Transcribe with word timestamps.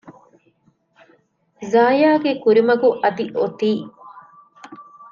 ޒާޔާގެ 1.71 2.31
ކުރިމަގު 2.43 2.89
އަދި 3.01 3.25
އޮތީ 3.37 3.71